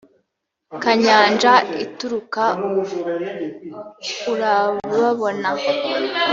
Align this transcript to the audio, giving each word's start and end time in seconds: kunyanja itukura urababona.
kunyanja 0.81 1.53
itukura 1.83 2.45
urababona. 4.85 5.49